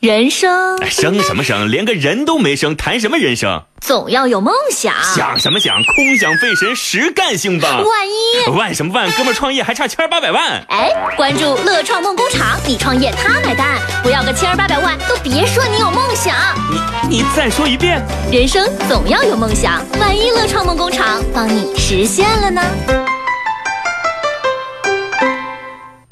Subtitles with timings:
[0.00, 1.70] 人生生什么生？
[1.70, 3.62] 连个人都没生，谈什么人生？
[3.80, 4.92] 总要有梦想。
[5.16, 5.74] 想什么想？
[5.74, 7.82] 空想费神，实干兴邦。
[7.82, 9.10] 万一万什么万？
[9.12, 10.62] 哥们创业还差千八百万。
[10.68, 16.34] 哎，关注乐创梦工厂，你创业他买单，不要个千八百万都别说你有梦想。
[16.70, 18.00] 你你再说一遍。
[18.30, 22.60] 人生总要有梦想，万一乐创梦工厂帮你实现了呢？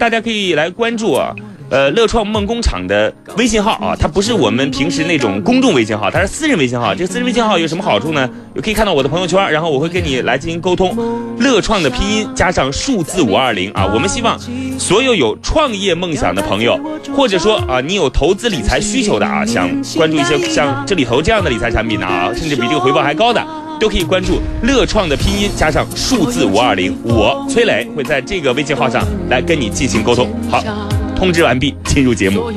[0.04, 1.34] 大家可以来关注啊。
[1.70, 6.94] 呃，乐创梦工厂的微信号啊，它不是我们平时那种公众微信号，它是私人微信号。
[6.94, 8.28] 这个私人微信号有什么好处呢？
[8.54, 10.94] 有可以看到我的朋友圈，然后我会跟你来进行沟通。
[11.38, 14.38] 乐创的拼音加上数字五二零啊，我们希望
[14.78, 16.78] 所有有创业梦想的朋友，
[17.16, 23.42] 或者说啊，你有投资理财需求的啊，想关注一些像这里头这样的理财产品的啊，甚至比这个回报还高的，
[23.84, 26.98] 都可以关注乐创的拼音加上数字五二零。
[27.04, 30.32] 我崔磊会在这个微信号上来跟你进行沟通。
[30.50, 30.64] 好。
[31.14, 32.50] 通知完毕，进入节目。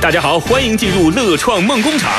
[0.00, 2.10] 大家好，欢迎进入乐创梦工厂。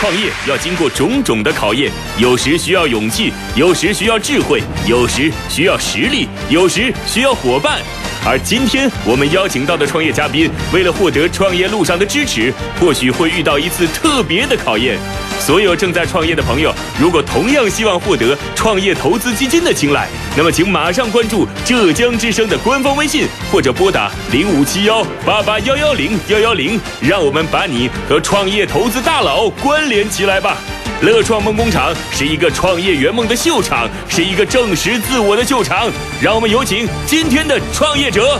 [0.00, 7.82] 创业要经过种种的考验，有时需要勇气，有时需要智慧，有时需要实力，有时需要伙伴。
[8.24, 14.96] 而今天我们邀请到的创业嘉宾，为了获得创业路上的支持，或许会遇到一次特别的考验。
[15.40, 30.56] 所有正在创业的朋友，如果同样希望获得创业投资基金的青睐，那么请马上关注浙江之声的官方微信，或者拨打零五七幺八八幺幺零幺幺零，让我们把你和创业投资大佬关联起来吧。
[31.02, 35.90] 乐创梦工厂是一个创业圆梦的秀场，是一个证实自我的秀场。
[36.20, 38.38] 让我们有请今天的创业者。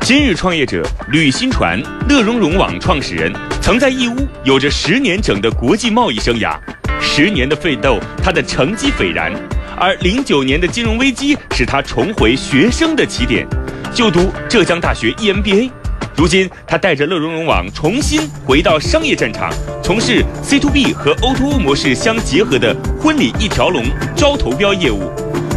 [0.00, 3.30] 今日创业者吕新传，乐融融网创始人，
[3.60, 6.56] 曾在义乌有着十年整的国际贸易生涯，
[6.98, 9.30] 十年的奋斗，他的成绩斐然。
[9.78, 13.46] 而零九年的金融危机使他重回学生的起点，
[13.94, 15.70] 就读浙江大学 EMBA。
[16.16, 19.52] 如今，他带着乐融融网重新回到商业战场，
[19.82, 23.84] 从事 C to B 和 O to O 模式相结合的婚礼一条龙
[24.16, 25.12] 招投标业务。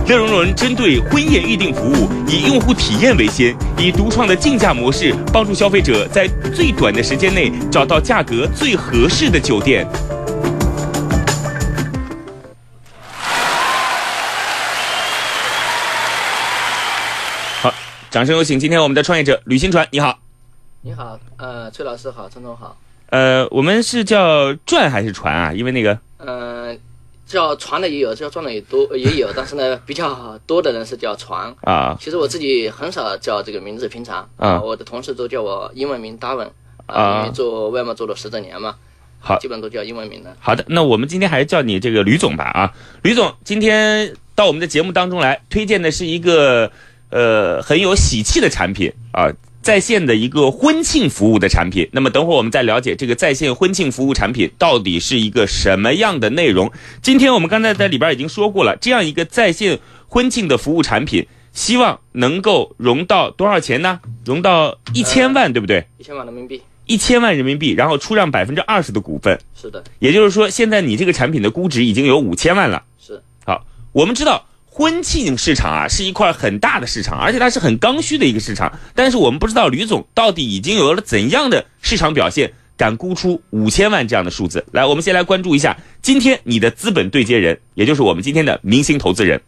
[0.06, 9.88] 乐融融针对婚宴预订服务，以用户体验为先，以独创的竞价模式，帮助消费者在最短的时间内找到价格最合适的酒店。
[17.62, 17.74] 好，
[18.12, 20.20] 掌声有请今天我们的创业者吕新传，你好。
[20.82, 22.78] 你好，呃，崔老师好，陈总好。
[23.10, 25.52] 呃，我们是叫转还是传啊？
[25.54, 26.74] 因为那个，呃，
[27.26, 31.98] 叫传的也有，叫转的也多也有， 但是呢，比较多的人是叫传啊。
[32.00, 36.48] 其实我自己很少叫这个名字，平常啊，我的同事都叫我英文名 Darwin
[36.86, 38.78] 啊，因为做外贸做了十多年嘛，
[39.20, 40.34] 好，基本都叫英文名的。
[40.40, 42.74] 好的，那我们今天还是叫你这个吕总吧啊，
[43.04, 46.72] 吕总今天到我们的节目当中来，推荐的是一个
[47.10, 49.30] 呃很有喜气的产品啊。
[49.62, 56.72] 在线的一个婚庆服务的产品，那么等会儿我们再了解这个在线婚庆服务产品到底是一个什么样的内容。
[57.02, 64.00] 今天我们刚才在里边已经说过了，这样一个在线婚庆的服务产品，希望能够融到多少钱呢？
[64.26, 65.86] 融到一千万，对不对？
[65.98, 66.62] 一千万人民币。
[66.86, 69.40] 一千万人民币，然后出让百分之二十的股份。
[69.54, 69.84] 是的。
[70.00, 72.84] 也就是说，现在你这个产品的估值已经有五千万了。
[72.98, 73.22] 是。
[73.46, 74.48] 好，我们知道。
[74.80, 78.72] 婚庆市场啊，是一块很大的市场，而且它是很刚需的一个市场。
[78.96, 84.66] 但是我们不知道吕总到底已经有了怎样的市场表现，敢估出五千万这样的数字。
[84.72, 89.42] 来，我们先来关注一下今天你的资本对接人，也就是我们今天的明星投资人。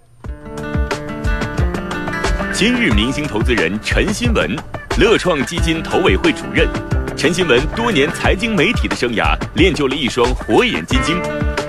[2.52, 4.53] 今日明星投资人陈新文，
[4.97, 6.68] 乐创基金投委会主任。
[7.16, 11.16] 陈新文多年财经媒体的生涯，练就了一双火眼金睛。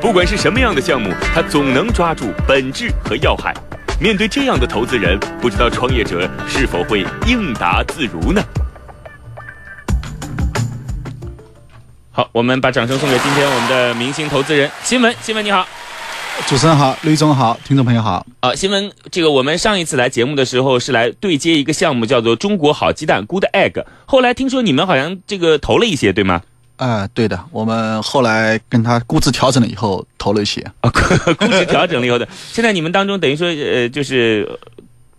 [0.02, 3.54] 不管是什么样的项目，他总能抓住本质和要害。
[4.00, 8.42] 面对这样的投资人，不知道创业者是否会应答自如呢？
[12.10, 15.14] 好，我们把掌声送给今天我们的明星投资人新闻。
[15.22, 15.64] 新闻你好，
[16.48, 18.26] 主持人好，吕总好，听众朋友好。
[18.40, 23.84] 啊，新闻，这个我们上一次来节目的时候是来对接一个项目，叫做中国好鸡蛋 Good Egg。
[24.04, 26.42] 后来听说你们好像这个投了一些，对吗？
[26.82, 34.58] 啊，对的，我们后来跟他估值调整了以后投了一些啊，估值调整了以后的，现在你们当中等于说呃，就是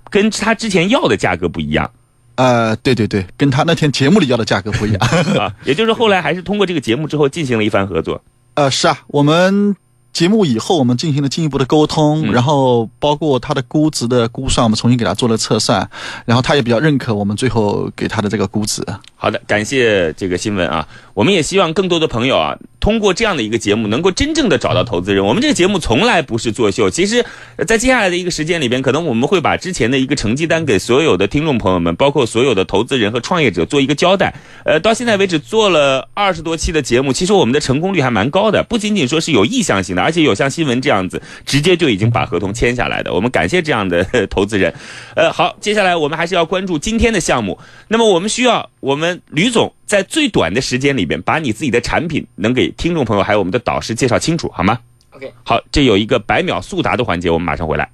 [0.10, 1.90] 跟他之前要的价格不一样，
[2.36, 5.00] 呃，对对对，跟他那天节目里要的价格不一样
[5.40, 8.22] 啊， 也就是后来还是通过这个节目之后进行了一番合作，
[8.56, 9.78] 呃，是啊，我们。
[10.14, 15.90] 节目以后，我们进行了进一步的沟通，然后包括他的估值的估算，我们重新给他做了测算，
[16.24, 18.86] 然后他也比较认可我们最后给他的这个估值。
[19.16, 20.88] 好的，感谢这个新闻啊。
[21.14, 22.58] 我们也希望更多的朋友啊。
[22.80, 25.24] 通过这样的一个节目，能够真正的找到投资人。
[25.24, 26.90] 我们这个节目从来不是作秀。
[26.90, 27.26] 其实，
[27.66, 34.36] 在接下来的一个时间里边，可能我们会把之前的一个成绩单给所有的听众朋友们，包括所有的投资人和创业者做一个交代。
[34.66, 38.62] 呃，到现在为止做了二十多期的节目，其实我们的成功率还蛮高的。
[38.64, 43.14] 不仅仅说是有意向型的，而且有像新闻这样子直接就已经把合同签下来的。
[43.14, 44.74] 我们感谢这样的投资人。
[45.16, 47.58] 呃，好，接下来我们还是要关注今天的项目。
[47.88, 49.74] 那么我们需要我们吕总。
[49.94, 54.80] 在最短的时间里边，把你自己的产品能给听众朋友还有我们的导师介绍清楚，好吗
[55.12, 57.88] ？OK，好，这有一个百秒速答的环节，我们马上回来。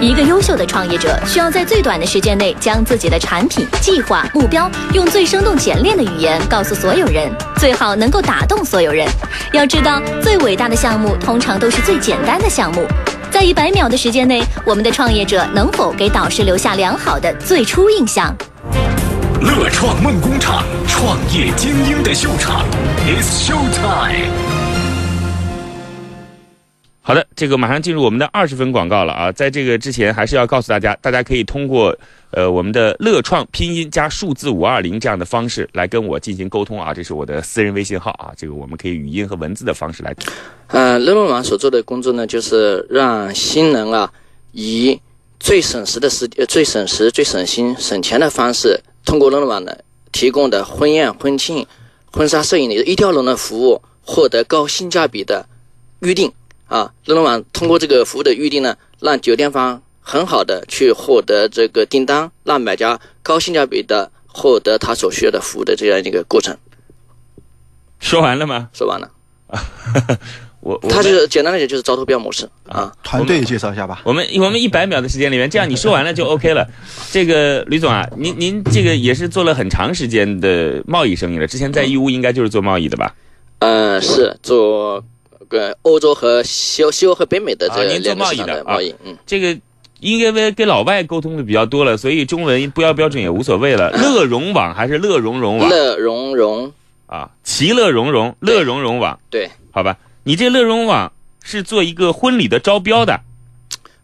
[0.00, 9.08] 一个优秀的创业者需要在最短的时间内将自己的产品、计划、目标用最生动简练的语言告诉所有人，最好能够打动所有人。
[9.52, 12.86] 要知道，最伟大的项目通常都是最简单的项目。
[13.28, 18.32] 在一百秒的时间内，我们的创业者能否给导师留下良好的最初印象？
[19.40, 22.64] 乐创梦工厂，创业精英的秀场
[23.06, 24.30] ，It's Show Time。
[27.02, 29.30] 好的，这个马上进入我们的二十分广告了啊！
[29.30, 31.96] 在这个之前，还是要告诉大家，大家可以通过
[32.30, 40.14] 呃我们的乐创拼音加数字五二零这样的方式来跟我进行沟通啊，这是我的私人微信号啊，这个我们可以语音和文字的方式来。
[40.68, 44.10] 呃，乐梦网所做的工作呢，就是让新人啊
[44.52, 44.98] 以
[45.38, 48.80] 最省时的时呃最省时、最省心、省钱的方式。
[49.04, 49.72] 通过乐融网呢
[50.10, 51.66] 提供的婚宴、婚庆、
[52.12, 55.48] 婚纱摄影的一条龙的服务，获得高性价比的
[56.00, 56.32] 预订
[56.66, 56.92] 啊！
[57.04, 66.56] 乐融网通过这个服务的预订呢，让酒店方很好的去获得这个订单，让买家高性价比的获得他所需要的服务的这样一个过程。
[68.00, 68.70] 说完了吗？
[68.72, 69.10] 说完了。
[70.66, 72.92] 我，他就是简单来讲就是招投标模式啊。
[73.04, 74.00] 团队介绍一下吧。
[74.04, 76.66] 我们我们一百秒的时间里面，这样你说完了就 OK 了。
[77.12, 81.46] 这个吕总啊，您您这个也是做了很长时间的贸易生意了。
[81.46, 83.14] 之前在义乌应该就是做贸易的吧？
[83.60, 85.04] 呃，是做
[85.48, 88.92] 跟欧洲和西欧、西欧和北美的这个做贸易的贸易。
[89.04, 89.56] 嗯，这个
[90.00, 93.92] 因为跟老外沟通的比较多了，所以中文不要标准也无所谓了。
[94.02, 95.70] 乐融网还是乐融融网？
[95.70, 96.72] 乐融融
[97.06, 99.16] 啊，其乐融融，乐融融网。
[99.30, 99.96] 对，好吧。
[100.28, 101.12] 你这乐融网
[101.44, 103.20] 是做一个婚礼的招标的，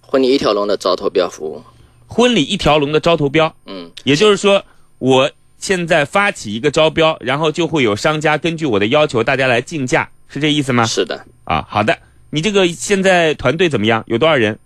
[0.00, 1.64] 婚礼一条龙的招投标服务，
[2.06, 4.64] 婚礼一条龙的招投标，嗯，也就是说，
[4.98, 5.28] 我
[5.58, 10.84] 现在发起一个招标，然后就会有商家根据我的要求，大家来竞价，是这意思吗？
[10.84, 11.98] 是的，啊，好的，
[12.30, 14.04] 你这个现在团队怎么样？
[14.06, 14.56] 有多少人？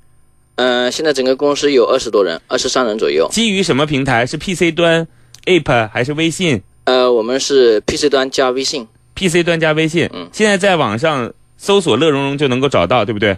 [0.56, 3.26] 嗯，现在整个公司有二十多人，二十三人左右。
[3.32, 4.26] 基于什么平台？
[4.26, 5.09] 是 PC 端
[5.47, 6.61] ，App 还是微信？
[6.85, 10.11] 呃，我们是 PC 端加微信，PC 端加微信。
[10.12, 11.32] 嗯，现在在网上。
[11.56, 13.37] 搜索乐融融就能够找到，对不对？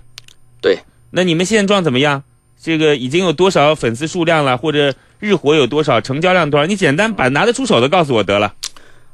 [0.60, 0.78] 对。
[1.10, 2.22] 那你们现状怎么样？
[2.60, 4.58] 这个已经有多少粉丝数量了？
[4.58, 6.00] 或者日活有多少？
[6.00, 6.66] 成交量多少？
[6.66, 8.52] 你简单把拿得出手的告诉我得了。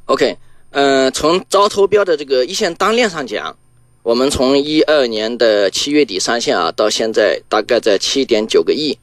[0.05, 0.35] OK，
[0.71, 3.55] 嗯，从招投标的这个一线单量上讲，
[4.01, 8.97] 我们从一二年的七月底上线啊，到现在大概在七点九个亿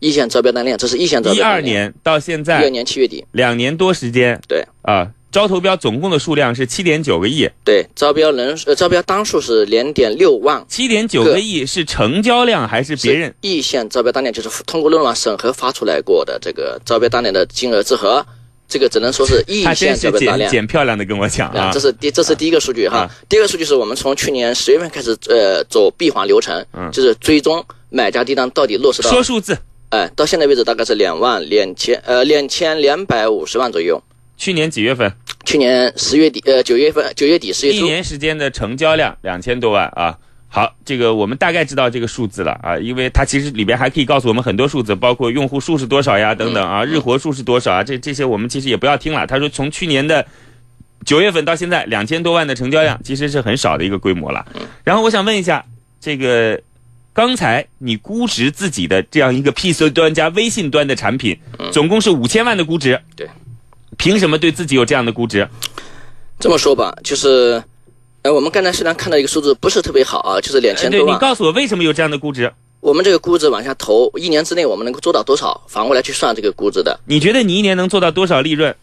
[0.00, 1.38] 一线招标单量，这是一线招标。
[1.38, 4.40] 一二年到现在，一二年七月底，两年多时间。
[4.48, 4.64] 对。
[4.82, 5.10] 啊。
[5.32, 14.30] 招投标总共的数量是七点九个亿，对，招标人呃招标单数是两点六万，七点九个亿是成交量还是别人意向招标单量？
[14.30, 18.24] 就是通过乐融网审核发出来过的这个招标单量的金额之和，
[18.68, 20.50] 这个只能说是意向招标单量。
[20.50, 26.62] 捡漂亮的跟我讲啊，这是第这是第一个数据哈，第二个数据是我们从去年十月份开始呃走闭环流程，
[26.92, 29.56] 就是追踪买家订单到底落实到说数字，
[29.88, 34.02] 哎，到现在为止大概是两万两千呃两千两百五十万左右。
[34.34, 35.12] 去年几月份？
[35.44, 40.18] 去年十月底，呃，九月份，九月底十月初，一年时间的成交量两千多万啊。
[40.48, 49.26] 好，这个我们大概知道这个数字了啊，因为它其实里边还可以告诉我们很多数字，包括用户数是多少呀，等等啊，日活数是多少啊，这这些我们其实也不要听了。
[49.26, 50.26] 他说从去年的
[51.06, 54.44] 九月份到现在两千多万的成交量，其实是很少的一个规模了。
[54.84, 55.64] 然后我想问一下，
[55.98, 56.60] 这个
[57.14, 61.38] 刚才你估值自己的这样一个 PC 端加微信端的产品，
[61.72, 63.00] 总共是五千万的估值。
[63.16, 63.26] 对。
[64.02, 65.48] 凭什么对自己有这样的估值？
[66.40, 67.62] 这么说吧，就是，
[68.22, 71.14] 呃，我们刚才虽然看到一个数字不是特别好啊，就是两千多万。
[71.14, 72.52] 你告诉我为什么有这样的估值？
[72.80, 75.62] 我们这个估值往下投，一年之内我们能够做到多少？
[75.68, 76.98] 反过来去算这个估值的。
[77.06, 78.74] 你觉得你一年能做到多少利润？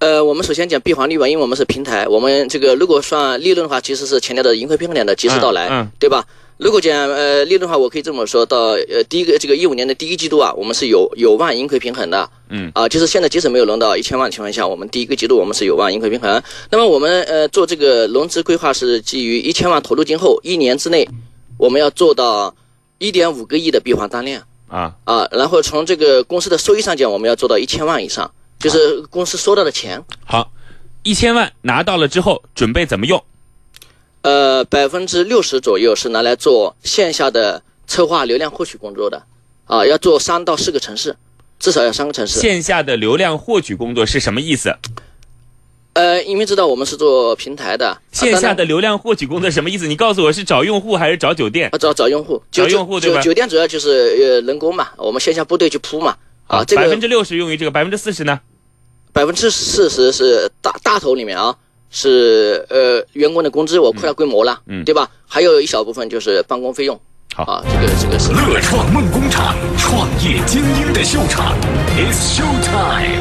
[0.00, 6.26] 呃，我们首先讲闭环利润，因为我们是平台，我们这个如果算利润的话，其实是强调的盈亏平衡点的及时到来，对吧？
[6.60, 16.42] 如果讲呃利润的话，我可以这么说到呃第一个这个一五年的第一季度啊，我们是有有望盈亏平衡的，嗯啊，就是现在即使没有融到一千万情况下，我们第一个季度我们是有望盈亏平衡。
[16.70, 21.08] 那么我们呃做这个融资规划是基于一千万投入金后一年之内，
[21.56, 22.54] 我们要做到
[22.98, 30.04] 一点五个亿的闭环单量啊啊，然后从这个公司的收益上讲，我们要做到一千万以上，就是公司收到的钱。
[30.26, 30.52] 好，
[31.04, 33.24] 一千万拿到了之后，准备怎么用？
[34.22, 39.22] 呃，百分之六十左右是拿来做线下的策划流量获取工作的，
[39.64, 41.16] 啊，要做三到四个城市，
[41.58, 42.38] 至少要三个城市。
[42.38, 44.76] 线下的流量获取工作是什么意思？
[45.94, 49.88] 呃，因为知道我们是做平台的，线下啊的流量获取工作什么意思？
[49.88, 51.78] 你告诉我是找用户还是找酒店啊，？
[51.78, 58.38] 找找用户，找用户对吧酒酒店主要就是呃人工嘛，我们线下部队去铺嘛，啊，这个百分之六十用于这个，百分之四十呢？
[59.12, 61.56] 百分之四十是大大头里面啊，
[61.90, 65.10] 是呃员工的工资，我扩大规模了，嗯对吧？
[65.26, 66.98] 还有一小部分就是办公费用，
[67.34, 68.30] 好啊，这个这个是。
[68.32, 71.54] 乐创梦工厂，创业精英的秀场
[71.96, 73.20] ，It's show time。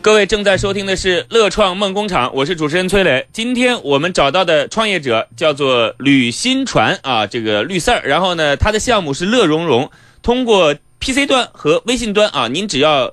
[0.00, 3.26] 各位正在收听的是乐创梦工厂，我是主持人崔磊。
[3.32, 8.02] 今天我们找到的创业者叫做吕新传啊，这个绿色儿。
[8.04, 9.88] 然后呢，他的项目是乐融融，
[10.20, 13.12] 通过 PC 端和微信端啊，您只要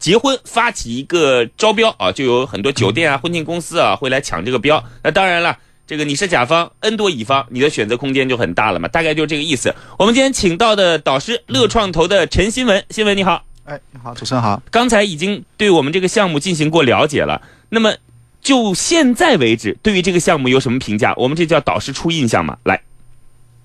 [0.00, 4.82] 结婚发起一个招标啊，就有很多酒店啊、婚庆公司啊会来抢这个标。
[5.04, 5.56] 那当然了。
[5.86, 9.74] 这个你是甲方，N 多乙方，你的选择空间就很大了嘛，大概就是这个意思。
[9.98, 13.42] 我们今天请到的导师，乐创投的陈新文，新文你好。
[13.64, 14.62] 哎，你好，主持人好。
[14.70, 17.42] 刚才已经对我们这个项目进行过了解了。
[17.70, 17.92] 那么
[18.40, 21.12] 就现在为止，对于这个项目有什么评价？
[21.16, 22.56] 我们这叫导师初印象嘛？
[22.62, 22.80] 来，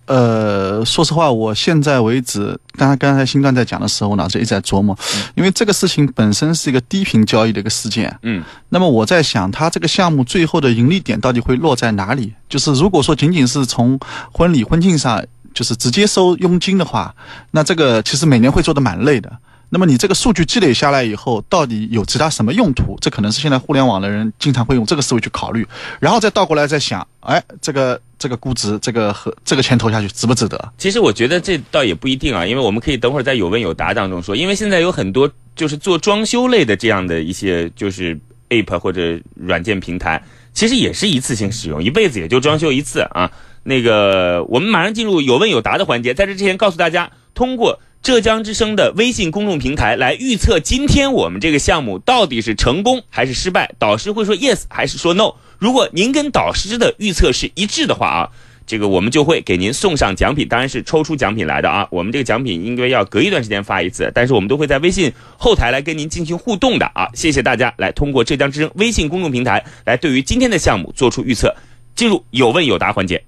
[0.06, 4.98] 呃，说实话，我现在为止，刚才刚才新段在讲的时候，我脑子一直在琢磨，
[5.36, 8.16] 因为这个事情本身是一个低频交易的一个事件。
[8.22, 12.34] 嗯，那么我在想，它这个项目最后的盈利点到底会落在哪里？
[12.48, 14.00] 就是如果说仅仅是从
[14.32, 17.16] 婚礼婚庆上，就是直接收佣金的话，
[17.52, 19.32] 那这个其实每年会做的蛮累的。
[19.70, 22.96] 那么你这个数据积累下来以后，到底有其他什么用途？
[23.02, 25.68] 这可能是现在互联网的人经常会用这个思维去考虑，
[26.00, 30.74] 然后再倒过来再想，哎，这个这个估值，这个和这个钱投下去值不值得？
[30.80, 43.30] 其实我觉得这倒也不一定啊，因为我们可以等会儿在有问有答当中说，因为现在有很多就是做装修类的这样的一些就是 app 或者软件平台，其实也是一次性使用，一辈子也就装修一次啊。
[43.62, 55.34] 那个，我们马上进入有问有答的环节，在这之前告诉大家，通过浙江之声的微信公众平台来预测今天我们这个项目到底是成功还是失败，导师会说 yes 还是说 no。
[55.58, 58.30] 如果您跟导师的预测是一致的话啊，
[58.68, 61.88] 这个我们就会给您送上奖品，当然是抽出奖品来的啊。
[61.90, 67.10] 我们这个奖品应该要隔一段时间发一次，但是我们都会在微信后台来跟您进行互动的啊。
[67.16, 71.56] 谢谢大家来通过浙江之声微信公众平台来对于今天的项目做出预测。
[71.96, 73.24] 进入有问有答环节。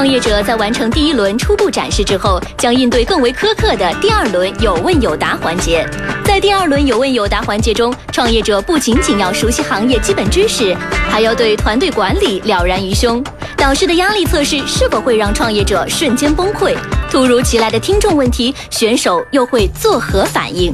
[0.00, 5.86] 创业者在完成第一轮初步展示之后，将应对更为苛刻的第二轮有问有答环节。
[6.24, 10.74] 在第二轮有问有答环节中，创业者不仅仅要熟悉行业基本知识，
[11.10, 13.22] 还要对团队管理了然于胸。
[13.58, 16.74] 导师的压力测试是否会让创业者瞬间崩溃？
[17.10, 20.72] 突如其来的听众问题，选手又会作何反应？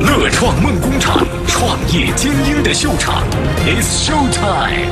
[0.00, 3.22] 乐创梦工厂，创业精英的秀场
[3.66, 4.88] ，It's show time。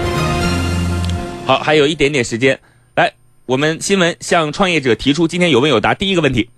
[1.47, 2.61] 好，还有一点点时间，来，
[3.53, 6.49] 我们新闻向创业者提出今天有问有答第一个问题。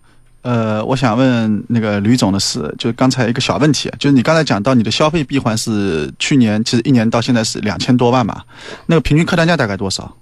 [0.43, 8.45] 呃，我想问那个吕总的是，就刚才一个小问题，就是你刚才讲到你的消费闭环是去年其实一年到现在是两千多万嘛，
[8.87, 10.17] 那个平均客单价大概多少？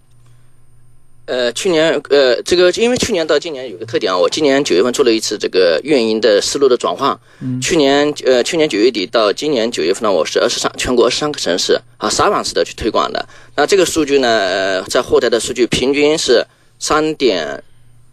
[1.26, 7.14] 呃，去年呃，这个因为去年到今年有个特点啊，我今年九月份做了一次这个运营的思路的转换。
[7.60, 13.28] 去年呃，去年九月底到今年九月份呢，我是二十三全国二十三个城市啊撒网式的去推广的。
[13.54, 16.42] 那这个数据呢，呃，在后台的数据平均是
[16.82, 17.62] 三点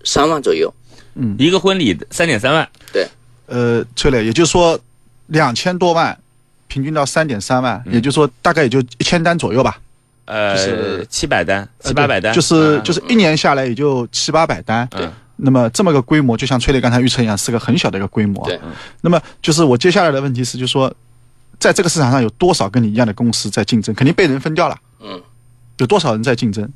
[0.04, 0.72] 三万左右。
[1.16, 3.06] 嗯一个婚礼三点三万，对
[3.48, 4.80] 呃，崔磊，也就是说
[5.28, 6.16] 两千多万，
[6.68, 9.82] 平均到三点三万，也就是说大概也就一千单左右吧，
[10.26, 14.88] 呃，就是七百单、呃七八百单，就是嗯就是一年下来也就七八百单。
[14.92, 15.10] 对。
[15.42, 18.46] 那么这么个规模，就像崔磊刚才预测一样，是个很小的一个规模。
[18.46, 18.60] 对。
[19.02, 20.94] 那么就是我接下来的问题是，就是说，
[21.58, 23.96] 在这个市场上有多少跟你一样的公司在竞争？
[23.96, 24.78] 肯定被人分掉了。
[25.00, 25.22] 嗯。
[25.78, 26.70] 有多少人在竞争？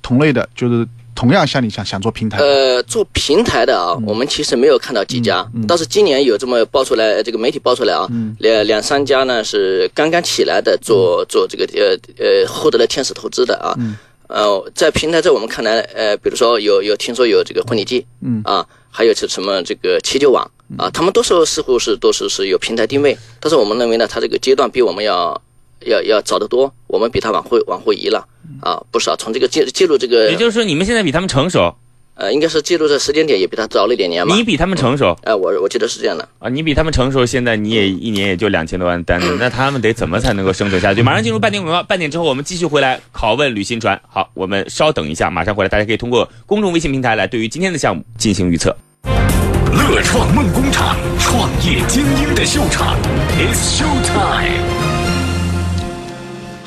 [0.00, 0.86] 同类的，就是
[1.18, 2.38] 同样像你想想做平台。
[2.38, 8.08] 呃，做平台的啊，我们其实没有看到几家，倒是今年有这么爆出来，这个媒体爆出来啊，
[8.38, 13.74] 两两三家呢是刚刚起来的，做做这个呃呃获得了天使投资的啊。
[14.28, 18.40] 呃，在平台在我们看来，呃，比如说有有听说有这个婚礼季，嗯。
[18.44, 25.42] 啊，还有是什么这个七九网啊，他们都是似乎是都是是有平台定位，但是我们认为呢，它这个阶段比我们要
[25.86, 28.26] 要要早得多，我们比他往后往后移了
[28.60, 29.16] 啊不少。
[29.16, 31.76] 从这个记记录这个也就是说你们现在比他们成熟，
[32.14, 34.34] 呃，应该是记录的时间点也比他早了一点年吧。
[34.34, 36.28] 你比他们成熟呃，我我记得是这样的。
[36.40, 41.02] 啊，你比他们成熟，现在你也一年也就两千多万单子，那他们得怎么才能够生存下去？
[41.02, 44.00] 马上进入半点广告，半点之后我们继续回来拷问旅行船。
[44.08, 48.76] 好，我们稍等一下，马上回来，大家可以通过公众微信平台来对于今天的项目进行预测。
[49.72, 52.96] 乐创梦工厂，创业精英的秀场
[53.38, 54.77] ，It's Show Time。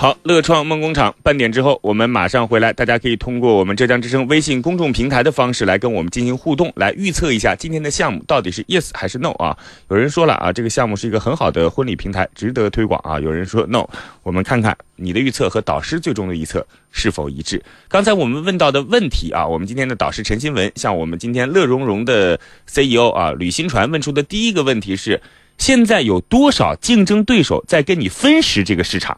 [0.01, 2.73] 好，乐创梦工厂半点之后，我们马上回来。
[2.73, 9.55] 大家可以通过我们浙江之声微信公众平台的方式来跟我们进行互动，来预测一下今天的项目到底是 yes 还是 no 啊？
[9.91, 13.19] 有人说了啊，这个项目是一个很好的婚礼平台，值得推广啊。
[13.19, 13.85] 有人说 no，
[14.23, 17.63] 我们看看你的预测和导师最终的预测是否一致。
[17.87, 25.21] 刚才我们问到的问题啊，我们今天的导师陈新文向我们今天乐融融的 CEO 啊吕新传问出的第一个问题是：
[25.59, 29.15] 现在有多少竞争对手在跟你分食这个市场？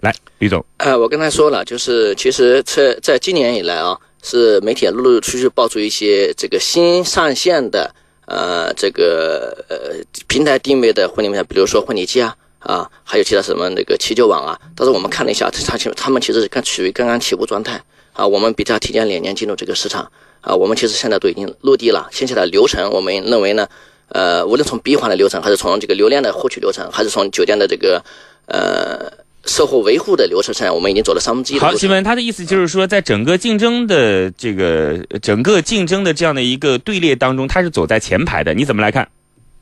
[0.00, 7.94] 来，李总，呃，我刚才说了，就是其实在在今年以来啊，是媒体陆陆续续爆出一些这个新上线的
[8.26, 14.58] 呃这个呃平台定位的婚礼平台，比如说婚礼季啊啊，还有其他什么那个七九网啊。
[14.74, 17.78] 但是我们看了一下，他其他们其实是刚处于刚刚起步状态
[18.14, 23.68] 啊，我们比它提前两年进入这个市场啊，我们其实现在都已经落地了，线下的流程，我们认为呢，
[24.08, 28.02] 呃，无论从闭环的流程，还是从这个流量的获取流程，还是从酒店的这个
[28.46, 29.12] 呃。
[29.50, 31.58] 售后维护的流程上，我们已经走了三分之一。
[31.58, 38.54] 好，新闻，他的意思就是说，在整个竞争的这个整个竞争的这样的一个队列当中，他是走在前排的。
[38.54, 39.08] 你怎么来看？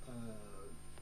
[0.07, 0.13] 呃，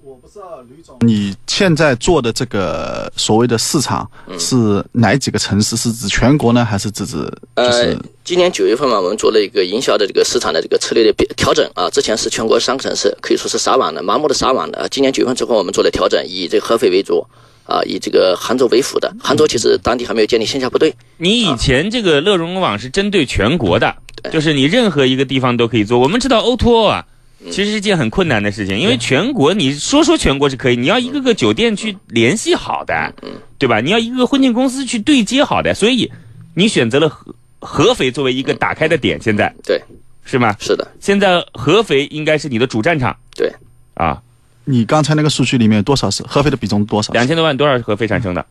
[0.05, 5.77] 我不知道吕总，你现在做的这个所谓的市场是哪几个城市？
[5.77, 7.17] 是指全国呢，还是指指？
[7.55, 11.91] 呃，今年九月份嘛，我们做了一个营销的这个市场的这个策略的调整啊。
[11.91, 14.89] 之前是全国三个城市，可以说是撒网的，盲目的撒网的。
[14.89, 17.27] 今年九月份之后，我们做了调整，以这个合肥为主。
[17.67, 20.95] 啊，以这个杭州为辅的，杭州其实当地还没有建立线下部队。
[21.17, 23.97] 你以前这个乐融融网是针对全国的，
[24.31, 25.99] 就是你任何一个地方都可以做。
[25.99, 27.05] 我们知道 O to O 啊，
[27.51, 33.13] 其实是件很困难的事情，因为全国你说说全国是可以，你要一个个酒店去联系好的，
[33.59, 33.81] 对吧？
[33.81, 36.11] 你要一个个婚庆公司去对接好的，所以
[36.55, 39.83] 你选择了合合肥作为一个打开的点，现在对，
[40.25, 40.55] 是吗？
[40.61, 43.53] 是的，现在合肥应该是你的主战场，对，
[43.95, 44.23] 啊。
[44.67, 47.13] 你刚才那个数据里面多少是合肥的比重多少？
[47.13, 48.45] 两千多万多少是合肥产生的？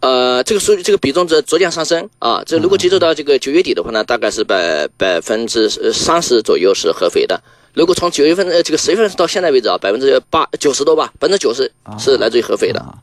[0.00, 2.42] 呃，这个数据这个比重在逐渐上升啊。
[2.44, 7.42] 这如果截止到这个九月底的话呢，大概是百百分之三十左右是合肥的。
[7.72, 12.98] 如果从九月份呃这个十月份到现在为止啊，百分之八九十多吧，百分之九十是来自于合肥的。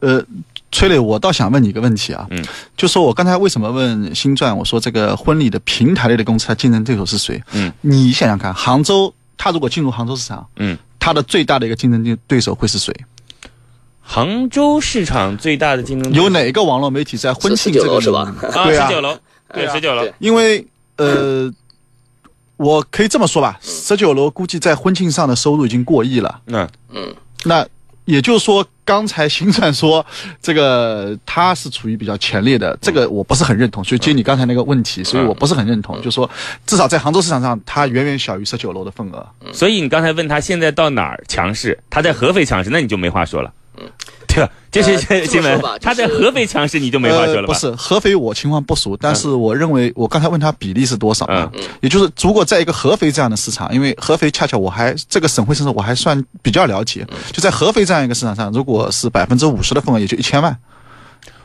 [0.00, 0.24] 呃，
[0.70, 2.44] 崔磊，我倒想问你一个问题啊，嗯，
[2.76, 7.42] 就说我刚才为什么问新钻，我说这个婚礼的平台类的公司，它竞争对手是谁？
[7.52, 10.78] 嗯，你想想看，杭州，它如果进入杭州市场，嗯。
[11.06, 12.92] 它的最大的一个竞争对手会是谁？
[14.02, 18.34] 杭州市场最大的竞争有哪个网络媒体在婚庆这个是吧？
[18.40, 19.16] 对啊，十九楼，
[19.54, 20.04] 对十九楼。
[20.18, 20.66] 因为
[20.96, 21.48] 呃，
[22.56, 26.40] 我可以这么说吧，十九楼估计在婚庆上的收入已经过亿了。
[26.46, 27.14] 嗯嗯，
[27.44, 27.64] 那。
[28.06, 30.04] 也就是说，刚才新传说
[30.40, 33.84] 这个他是处于比较前列的，这个我不是很认同。
[33.84, 36.00] 所以接你刚才那个问题，所以我不是很认同。
[36.00, 36.28] 就说
[36.64, 39.26] 至少在杭州市场上，它远远小于十九楼的份额。
[39.52, 43.52] 所以你刚才问他现在到哪儿强势，他在合肥强势，那你就没话说了。
[44.70, 47.48] 这是新闻，他在合肥强势，你就没话说了吧？
[47.48, 51.50] 不是合肥，我情况不熟，但是我认为，我刚才问他比例是多少呢？
[51.80, 60.56] 也就是如果在一个合肥这样的市场，因为合肥恰巧我还这个省会城市我还算比较了解，就在合肥这样一个市场上，如果是百分之五十的份额，也就一千万。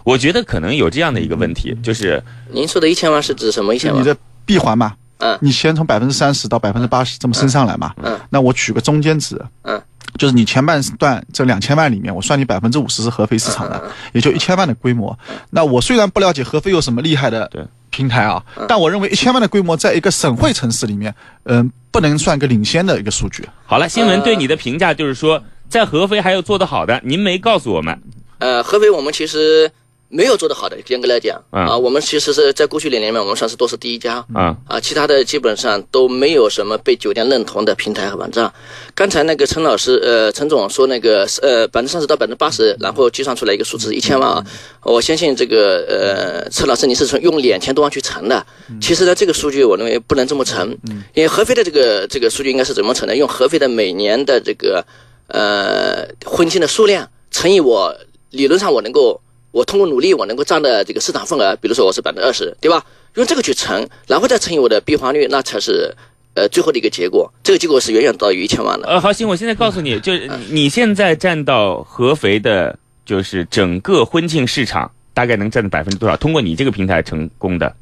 [0.03, 4.01] 我觉得可能有这样的一个问题，就是您说的一千万是指什么一千万？
[4.01, 4.93] 你的闭环嘛？
[5.19, 7.93] 嗯，你先从百分之三十到百分之八十这么升上来嘛？
[8.03, 9.39] 嗯，那我取个中间值。
[9.61, 9.81] 嗯。
[10.17, 13.81] 就是你前半段这两千万里面，我算你百分之五十是合肥市场的，
[14.13, 15.17] 也就一千万的规模。
[15.49, 17.49] 那我虽然不了解合肥有什么厉害的
[17.89, 23.47] 平台啊，但我认为一千万的规模，在一个省会城市里面，嗯，不能算个领先的一个数据。
[23.65, 28.01] 好了，新闻对你的评价就是说，在合肥还有做得好的，您没告诉我们。
[28.39, 29.71] 呃，合肥我们其实。
[30.11, 34.23] 没有做得好的，严格来讲啊，我们其实是在过去两年里面，我们算是都是第一家。
[34.33, 38.51] 啊啊，其他的基本上都没有什么被酒店认同的平台和网站。
[38.93, 44.45] 刚才那个陈老师，呃，陈总说那个呃百分之三十到百分之八十，然后计算出来一个数字一千万啊，
[44.83, 48.45] 我相信这个呃陈老师你是从用两千多万去乘的，
[48.81, 50.77] 其实呢这个数据我认为不能这么乘，
[51.13, 53.15] 因为合肥的这个这个数据应该是怎么乘的？
[53.15, 54.85] 用合肥的每年的这个
[55.27, 57.95] 呃婚庆的数量乘以我
[58.31, 59.21] 理论上我能够。
[59.51, 62.83] 我通过努力，我能够占的这个市场份额，比如说我是百分之二十，对吧？
[63.15, 65.93] 用这个去乘，然后再乘以我的闭环率，那才是
[66.35, 67.31] 呃最后的一个结果。
[67.43, 68.87] 这个结果是远远大于一千万的。
[68.87, 76.15] 呃，好，行，我现在告诉你，就是你现在占到合肥的，就是整个婚庆市场大概能占到百分之多少？
[76.15, 77.75] 通过你这个平台成功的？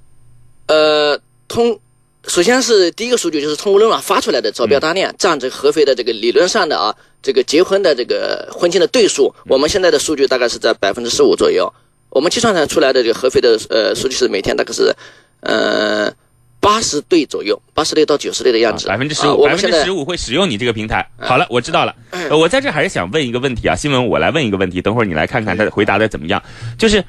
[0.68, 1.80] 呃，通。
[2.28, 11.72] 首先是第一个数据，就是通过论网发出来的招标单量占这合肥的这个理论上的啊，这个结婚的这个婚庆的对数，我们现在的数据大概是在百分之十五左右。
[12.10, 14.96] 我们计算出来的这个合肥的呃数据是每天大概是，
[15.42, 16.12] 呃，
[16.60, 18.88] 八十对左右，八十对到九十对的样子。
[18.88, 21.08] 百分之十五，百分之十五会使用你这个平台。
[21.20, 21.96] 好了，我知道了。
[22.12, 26.42] 呃我在这还是想问一个问题啊，新闻，我来问一个问题，等会儿你来看看他回答的怎么样。
[26.80, 27.06] 就是，呃，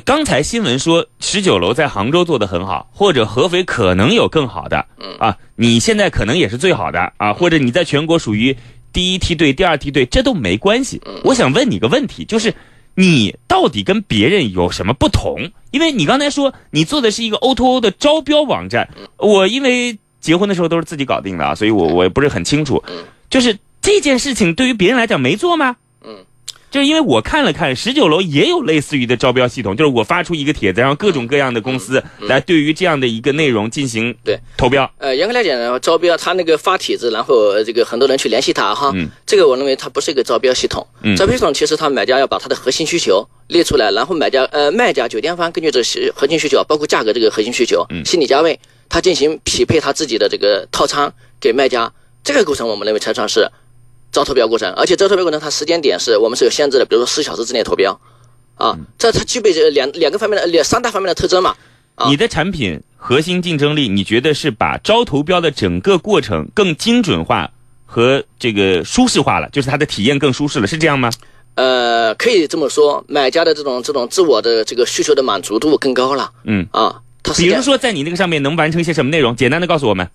[0.00, 4.86] 刚才新闻说十九楼在杭州做的很好，或者合肥可能有更好的，
[5.18, 8.56] 啊，你现在可能也是最好的啊，或者你在全国属于
[8.92, 11.00] 第一梯队、第二梯队，这都没关系。
[11.24, 12.54] 我想问你个问题，就是。
[12.98, 15.50] 你到底跟别人有什么不同？
[15.70, 22.82] 因为你刚才说你做的是一个 O to O 的招标网站，我因为结婚的时候都是自己搞定的啊，所以我我也不是很清楚。
[23.28, 25.76] 就是这件事情对于别人来讲没做吗？
[26.76, 34.38] 嗯，就是因为我看了看十九楼也有类似于的招标系统，就是我发出一个帖子，然后各种各样的公司来对于这样的一个内容进行对。
[34.58, 34.90] 投标。
[34.98, 39.08] 呃，严格来讲呢，招标他那个发帖子，然后呃这个很多人去联系他哈，嗯。
[39.24, 40.86] 这个我认为它不是一个招标系统。
[41.02, 41.16] 嗯。
[41.16, 48.04] 招标系统其实他买家要把他的核心需求列出来，然后买家呃卖家酒店方根据这些核心需求，包括价格这个核心需求、嗯。
[48.04, 48.58] 心理价位，
[48.88, 51.10] 他进行匹配他自己的这个套餐
[51.40, 51.90] 给卖家，
[52.22, 53.50] 这个过程我们认为才算是
[54.16, 57.92] 招投标过程，而且招投标过程它时间点是我们是有限制的，比如说四小时之内投标，
[58.54, 61.54] 啊，嗯这它具备这两两个方面的两三大方面的特征嘛。
[61.96, 67.50] 啊你的产品核心竞争力，你觉得是把招投标的整个过程更精准化
[67.84, 71.10] 和这个舒适化了，就是它的体验更舒适了，是这样吗？
[71.56, 77.02] 呃，可以这么说，买家的这种这种自我的这个需求的满足度更高了嗯，啊。
[77.22, 79.36] 它是，比如说在你那个上面能完成一些什么内容？
[79.36, 80.08] 简单的告诉我们。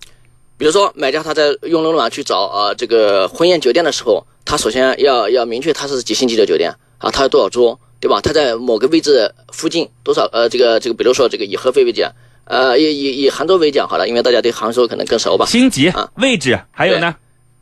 [0.62, 8.22] 比如说买家他在用龙网去找啊、这个婚宴酒店的时候，他首先要要明确他是几星级的酒店啊，他有多少桌，对吧？
[8.22, 12.12] 他在某个位置附近多少呃这个这个，比如说这个以合肥为讲，
[12.46, 15.48] 呃以以以杭州为讲好了，因为大家对杭州可能更熟吧。
[15.48, 17.16] 星级啊、位置，还有呢，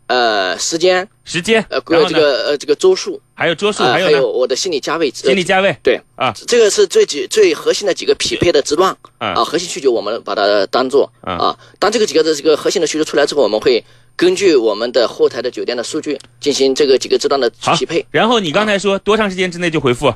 [0.10, 1.08] 呃，时间。
[1.24, 5.78] 时间呃，这个呃这个周数，还有周数，呃还有呢，我的心理价位，心理价位。
[5.84, 6.02] 对。
[6.16, 6.34] 啊。
[6.48, 11.12] 这个是最几最核心的几个匹配的值段啊啊，核心需求我们把它当做。
[11.22, 18.04] 啊啊，当这个几个的这个核心的需求出来之后，我们会根据我们的后台的酒店的数据进行这个几个值段的匹配。
[18.10, 20.12] 然后你刚才说多长时间之内就回复？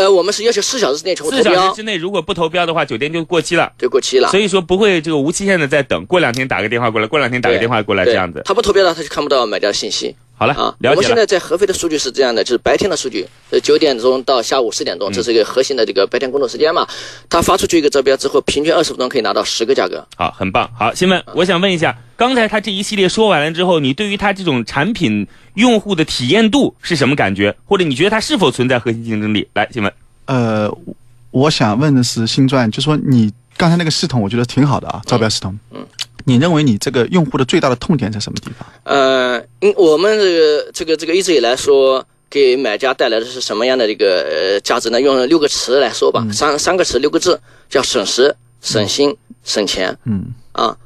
[0.00, 3.70] 呃，我们是要求四小时之内全部投标四小时之内如果不投标的话，酒店就过期了。
[3.76, 4.40] 对过期了所。
[4.40, 8.40] 以说不会这个无期限的在等，过两天打个电话过来，过两天打个电话过来这样子。
[8.46, 11.26] 他不投标了，他就看不到买家信息好了啊。，了解了我们现在。
[11.26, 16.84] 在合肥的数据是这样的，就是白天的数据，呃，九点钟到下午四点嗯钟，这是一个核心的这个白天工作时间嘛。
[17.28, 20.04] 他发出去一个招标之后，平均二十分钟可以拿到十个价格。
[20.16, 20.68] 好，很棒。
[20.74, 27.54] 好，新闻，我想问一下，刚才他这一系列说完了之后，你对于他这种产品用户的体验度是什么感觉？
[27.66, 29.46] 或者你觉得它是否存在核心竞争力？
[29.52, 29.92] 来，新闻。
[30.24, 30.68] 呃，
[31.30, 35.56] 我想问的是，新钻，就说你刚才那个系统，我觉得挺好的啊，招标系统。
[35.70, 35.86] 嗯，
[36.24, 38.68] 你认为你这个用户的最大的痛点在什么地方？
[38.84, 45.00] 呃，因，我们这个这个这个一直以来说，给买家带来的是什么样的这个呃价值呢？
[45.00, 50.76] 用六个词来说吧，三三个词，六个字，叫省时、省心、省钱嗯啊。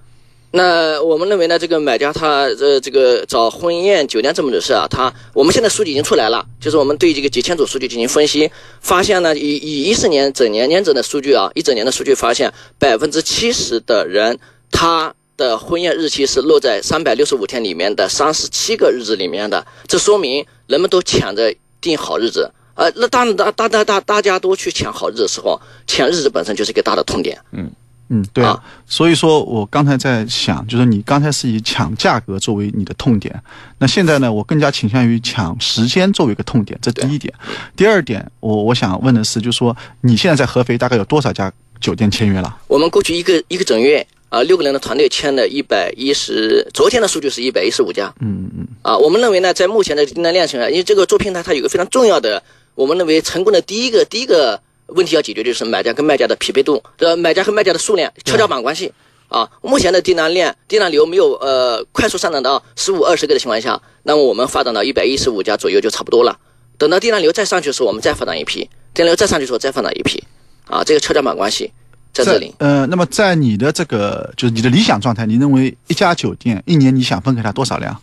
[0.57, 8.49] 那我们认为呢，这个买家他呃这个找婚宴酒店这么的事啊，他我们现在数据已经出来了，就是我们对这个几千组数据进行分析，
[8.81, 14.38] 发现呢，以以一四年整年年整的数据啊，一整年的数据发现，百分之七十的人
[14.70, 22.51] 他的婚宴日期是落在三百六十五天里面的三十七个日子里面的，这说明人们都抢着定好日子。
[22.75, 27.38] 呃，那当然大大大大大家都去抢好日子的时候，抢日子本身就是一个大的痛点。
[27.53, 27.70] 嗯
[28.09, 28.51] 嗯，对啊。
[28.51, 33.35] 啊所以说我刚才在想，就是你刚才是以抢价格作为你的痛点，
[33.79, 37.33] 那现在呢，我更加倾向于抢时间作为一个痛点，这第一点。
[37.77, 42.59] 第二点，我我想问的是，就是说你现在在合肥大概有多少家酒店签约了？
[42.66, 48.12] 我们过去一个一个整月啊、六个人的团队签了一百一十，昨天的数据是一百一十五家。
[48.20, 52.42] 嗯嗯啊，我们认为呢，在目前的订单量情况下，因为这个做平台它有个非常重要的，
[52.75, 58.92] 我们认为成功的第一个第一个问题要解决就是买家跟卖家的匹配度，呃，买家和卖家的数量跷跷板关系。
[59.29, 66.37] 啊，目前的订单量、订单流没有呃快速上涨到十五二十个的情况下，那么我们发展到一百一十五家左右就差不多了。
[66.77, 70.25] 等到订单流再上去的时候，我们再发展一批；订单流再上去的时候，再发展一批。
[70.66, 71.70] 啊，这个跷跷板关系
[72.14, 72.55] 在这里。
[72.59, 78.00] 呃，那么在你的这个就是你的理想状态，你认为一家酒店一年你想分给他多少量？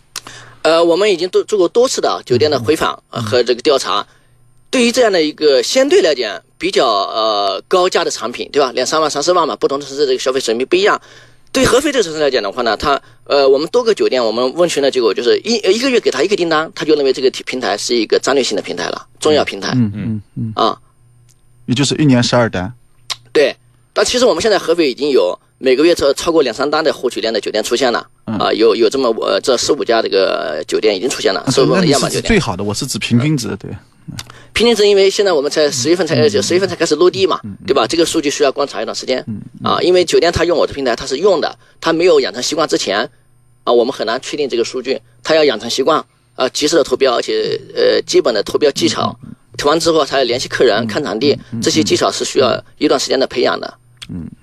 [0.62, 4.06] 呃，我们已经都做过多次的酒店的回访呃和这个调查。
[4.70, 8.72] 对于这样的一个相对来讲比较呃高价的产品，对吧？
[8.72, 11.00] 两三万、三四万嘛，不同的城市这个消费水平不一样。
[11.50, 20.78] 对合肥这个城市来讲的话呢，它呃，我们多个酒店，我们问询的结果就是一呃一个月给他一个订单，他就认为这个平台是一个战略性的平台了，重要平台、嗯嗯嗯，啊。
[21.66, 22.72] 也就是一年十二单。
[23.30, 23.54] 对，
[23.92, 32.28] 但其实我们现在合肥已经有每个月超超过两三单的获取量的酒店出现了啊、有有这么呃这四五家这个酒店已经出现了，啊是我们那你是的样板酒店。
[32.28, 33.70] 最好的，我是指平均值，对。
[34.52, 37.86] 平均值因为现在我们才十月份才呃十月份才开始落地嘛，对吧？
[37.86, 39.24] 这个数据需要观察一段时间。
[39.62, 43.08] 啊，因为酒店他用我的平台他是用的，他没有养成习惯之前
[43.64, 45.00] 啊，我们很难确定这个数据。
[45.22, 49.16] 他要养成习惯啊，及时的投标，而且呃基本的投标技巧，
[49.56, 53.74] 投完之后他要联系客人看场地，这些技巧是需要一段时间的培养的。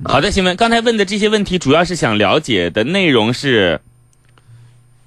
[0.03, 3.79] 好的，新闻，刚才问的这些问题，主要是想了解的内容是，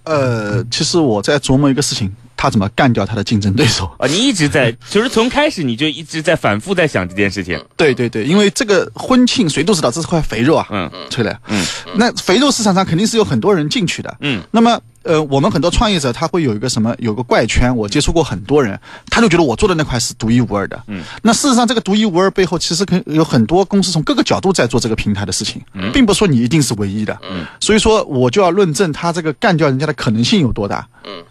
[0.05, 3.90] 呃，其实我在琢磨一个事情，他怎么干掉他的竞争对手。
[3.98, 7.62] 啊，你一直在，就是从开始你就一直在反复在想这件事情。
[7.77, 10.90] 对对对，因为这个婚庆谁都知道这是块肥肉啊，嗯。
[11.11, 11.64] 崔磊，嗯，
[11.96, 18.79] 那肥肉市场上肯定是有很多人进去的，嗯，那么呃，我们很多创业者他会有一个什么，有个怪圈，我接触过很多人，
[19.11, 25.61] 他就觉得我做的那块是独一无二的，嗯，那事实上这个独一无二背后，其实可有很多公司从各个角度在做这个平台的事情，
[25.93, 31.23] 并不是说你一定是唯一的，嗯，所以说我就要论证他这个干掉人家的可能性有多大，嗯。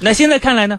[0.00, 0.78] 那现在看来呢？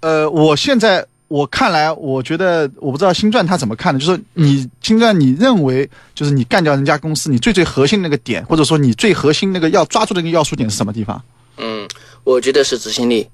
[0.00, 11.20] 呃，我现在我看来，我觉得我不知道星钻他怎么看的，就是你新传，你认为就是你干掉人家公司，你最最核心那个点，或者说你最核心那个要抓住的那个要素点是什么地方？
[11.56, 11.88] 嗯，
[12.22, 13.28] 我觉得是执行力。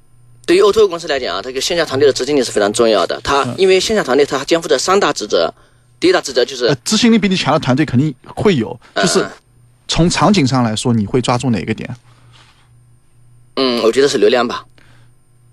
[0.46, 3.20] 对于 O2O 公司来讲啊，这个线下团队的执行力是非常重要的。
[3.22, 5.52] 它因为线下团队它肩负着三大职责，
[5.98, 9.30] 第一大职责就是呃，执行力比你强的团队肯定会有，就是嗯
[9.86, 11.88] 从场景上来说，你会抓住哪个点？
[13.56, 14.64] 嗯，我觉得是流量吧。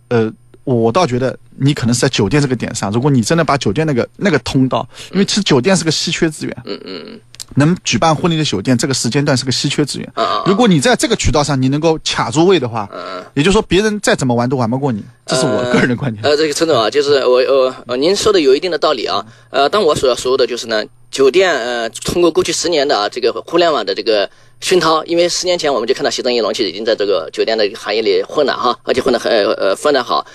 [0.09, 0.31] 呃，
[0.75, 7.19] 我倒觉得你可能是在酒店这个点上，如果你真的把酒店那个那个通道，因为其实酒店是个稀缺资源，嗯嗯嗯
[7.55, 10.13] 能举办婚礼的酒店这个时间段是个稀缺资源。
[10.45, 13.23] 如果你在这个渠道上你能够卡住位的话，嗯。
[13.33, 16.23] 也就是说别人再怎么玩都玩不过你，这是我个人的观点。
[16.23, 19.23] 呃，这个陈总啊，就是我呃呃，您说的有一定的道理啊。
[19.51, 24.29] 呃，但我所要说的就是呢，酒店呃，通过过去十年的啊这个互联网的这个
[24.61, 30.25] 熏陶，因为十年前我们就看到习正一龙其实已经在这个酒店的行业里混了哈，而且混得很呃呃混得好。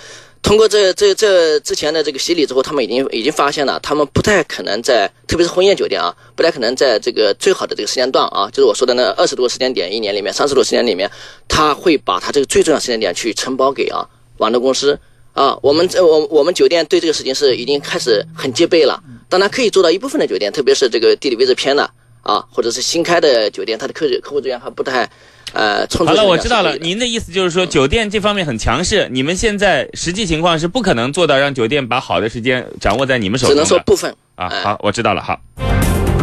[0.42, 11.08] 通过这这这之前的这个洗礼之后，他们已经已经发现了，他们不太可能在，特别是婚宴酒店啊，不太可能在这个最好的这个时间段啊，就是我说的那二十多个时间点，一年里面三十多个时间里面，
[11.46, 14.04] 他会把他这个最重要的时间点去承包给啊
[14.38, 14.98] 网络公司
[15.32, 15.56] 啊。
[15.62, 19.00] 我们这我我们酒店对这个事情是已经开始很戒备了，
[19.32, 21.90] 当然可以做到一部分的酒店，特别是这个地理位置偏的
[22.20, 25.08] 啊，或者是新开的酒店，它的客客户资源还不太
[25.54, 26.12] 呃充足。
[26.12, 26.76] 好了，我知道了。
[26.76, 34.48] 您的意思就是说，酒店这方面很强势，你们现在实际情况是不可能做到让酒店把好的时间掌握在你们手只中只能说部分啊。
[34.48, 35.22] 哎好，我知道了。
[35.22, 35.40] 好，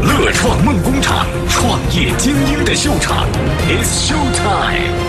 [0.03, 3.27] 乐创梦工厂，创业精英的秀场
[3.67, 5.08] ，It's Show Time。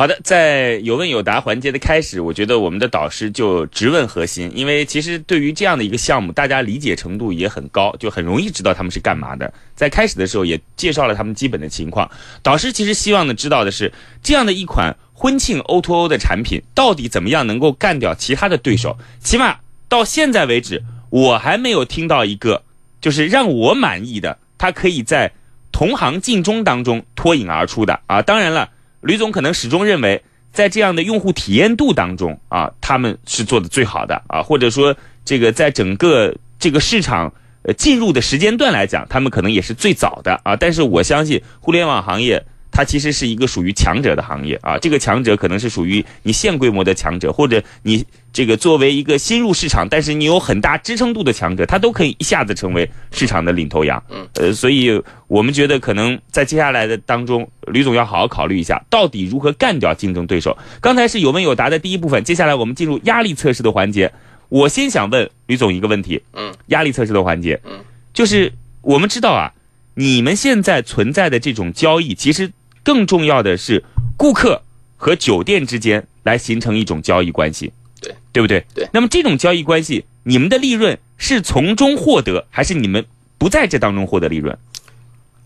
[0.00, 9.52] 好的，在有问有答环节的开始，我觉得我们的导师就直问核心，因为其实对于这样的一个项目，大家理解程度也很高，就很容易知道他们是干嘛的。
[9.74, 12.10] 在开始的时候也介绍了他们基本的情况。
[12.42, 18.96] 导师其实希望呢知道的是，这样的一款婚庆 O2O 的产品，到底怎么样能够干掉其他的对手？
[19.22, 22.62] 起码到现在为止，我还没有听到一个
[23.02, 25.30] 就是让我满意的，它可以在
[25.70, 28.22] 同行竞争当中脱颖而出的啊。
[28.22, 28.70] 当然了。
[29.00, 37.32] 吕总可能始终认为，在这样的用户体验度当中啊，他们是做的最好的啊，或者说这个在整个这个市场
[37.62, 40.56] 呃进入的时间段来讲，他们可能也是最早的啊。
[40.56, 42.44] 但是我相信互联网行业。
[42.70, 54.02] 它其实是一个属于强者的行业啊，这个强者可能是属于你现规模的强者，或者你这个作为一个新入市场，但是你有很大支撑度的强者，它都可以一下子成为市场的领头羊。
[54.08, 60.56] 嗯，呃，所以我们觉得可能在接下来的当中，吕总要好好考虑一下，到底如何干掉竞争对手。
[60.80, 64.12] 刚才是有问有答的第一部分，接下来我们进入压力测试的环节。
[64.48, 67.78] 我先想问吕总一个问题，嗯，压力测试的环节，嗯，
[68.12, 69.52] 就是我们知道啊，
[69.94, 72.50] 你们现在存在的这种交易，其实
[72.82, 73.84] 更重要的是
[74.16, 74.62] 顾客
[74.96, 78.64] 和酒店之间来形成一种交易关系，对对不对？
[78.74, 83.04] 对那么这种交易关系，你们的利润是从中获得，还是你们
[83.38, 84.56] 不在这当中获得利润？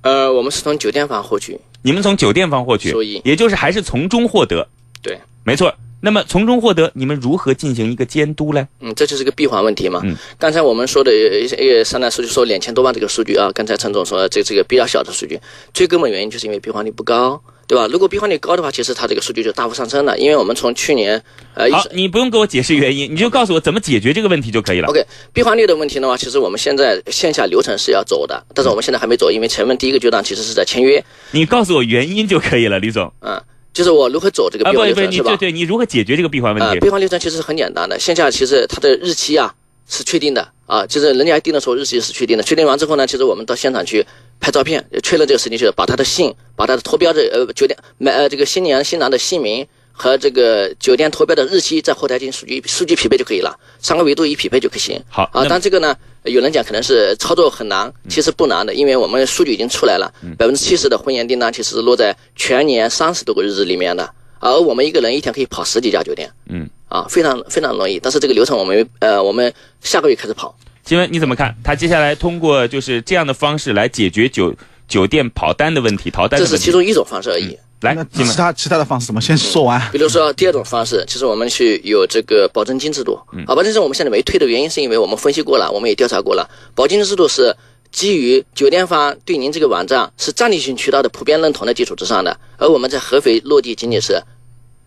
[0.03, 4.69] 呃，我们是从酒店方获取，你们从酒店方获取收益，也就是还是从中获得。
[5.01, 5.75] 对，没错。
[6.05, 8.69] 那么从中获得，你们如何进行一个监督呢？
[8.81, 10.03] 嗯，这就是个闭环问题嘛。
[10.05, 11.11] 嗯，刚才我们说的
[11.57, 15.41] 呃上来数据说两千多万这个数据啊，刚才陈总说这这个比较小的数据，
[15.73, 17.89] 最根本原因就是因为闭环率不高，对吧？
[17.91, 21.23] 如果闭环率高的话，其实它这个数据就大幅上升了，因为我们从去年
[21.55, 24.89] 呃一好，你不用给我解释原因，你就告诉我怎么解决这个问题就可以了。
[24.89, 33.11] OK，闭环率的问题的话，其实我们现在线下流程是要走的，但是我们现在还没走，因为前面第一个阶段其实是在签约，你告诉我原因就可以了，李总。
[33.21, 33.41] 嗯，
[33.75, 35.51] 就是我如何走这个啊，闭环流程是吧对？
[35.51, 36.89] 对，你如何解决这个闭环问呃，题闭？
[36.89, 39.53] 环流程其实是很简单的，线下其实它的日期啊
[39.87, 44.07] 是确定的啊，就是人家定的时候日期是确定的，确定完之后呢，其实我们到现场去
[44.41, 54.97] 拍照片，确认这个时间，就是把他的姓，把他的投标的呃酒店买呃这个新娘新郎的姓名和这个酒店投标的日期在后台进行数据数据匹配就可以了，三个维度一匹配就可行。
[54.97, 68.01] 啊，好啊但这个呢，有人讲可能是操作很难，其实不难的，因为我们数据已经出来了，百分之七十的婚宴订单其实是落在全年三十多个日子里面的，而我们一个人一天可以跑十几家酒店，嗯，啊，非常非常容易。
[68.01, 70.55] 但是这个流程我们呃，我们下个月开始跑。
[70.85, 71.55] 请问你怎么看？
[71.65, 74.55] 他接下来通过就是这样的方式来解决酒
[74.87, 76.51] 酒店跑单的问题、逃单的问题。
[76.51, 77.57] 这是其中一种方式而已。
[77.85, 79.21] 来那，新闻其他其他的方式怎么？
[79.21, 79.81] 先说完。
[79.93, 83.15] 比如说第二种方式，其实我们去有这个保证金制度。
[83.47, 87.55] 啊，保证金我们现在没退的原因，是因为我们分析过了，我们也调查过了，保证金制度是
[87.93, 94.21] 基于酒店方对您这个网站是战略性渠道的普遍认同的基础之上的，而我们在合肥落地仅仅是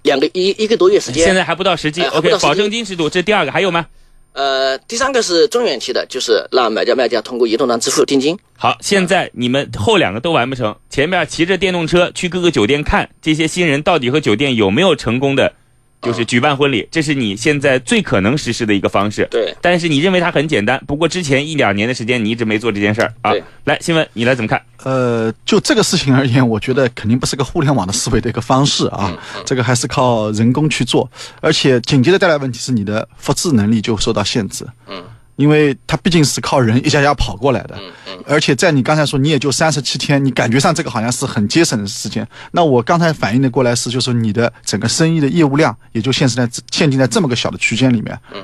[0.02, 1.24] 两个一一个多月时间。
[1.24, 2.02] 现在还不到实际。
[2.04, 3.86] OK，保证金制度，这第二个还有吗？
[4.34, 8.38] 呃，第三个是中远期的，就是让买家卖家通过移动端支付定金。
[8.56, 15.54] 好，现在你们后两个都完不成，前面骑着电动车去各个酒店看这些新人到底和酒店有没有成功的，
[16.02, 19.28] 就是举办婚礼，这是你现在最可能实施的一个方式。
[19.32, 23.44] 对，但是你认为它很简单，不过之前一两年的时间你一直没做这件事儿啊对。
[23.66, 24.62] 来，新闻你来怎么看？
[24.84, 31.10] 呃，就这个事情而言，我觉得肯定不是个互联网的思维的一个方式啊，这个还是靠人工去做，
[31.42, 34.66] 而且紧接着带来问题是你的复制能力就受到限制。
[34.88, 35.04] 嗯，
[35.38, 42.28] 因为它毕竟是靠人一家家跑过来的，嗯嗯，而且在你刚才说你也就三十七天，你感觉上这个好像是很节省的时间。
[42.52, 48.20] 那我刚才反映的过来是，就是你的整个生意的业务量也就限制在限定在这么个小的区间里面。
[48.34, 48.44] 嗯，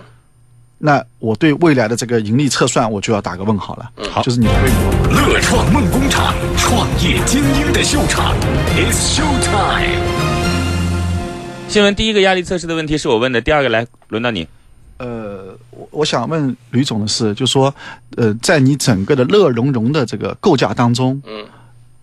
[0.78, 3.90] 那我对未来的这个盈利测算我就要打个问号了。
[4.22, 8.36] 就是你的规模乐创梦工厂，创业精英的秀场
[8.78, 10.00] ，It's show time。
[11.68, 14.48] 新闻第一个压力测试的问题是我问的，第二个来轮到你。
[15.04, 17.74] 呃，我我想问吕总的是，就说，
[18.16, 21.46] 呃，在你整个的乐融融的这个构架当中，嗯，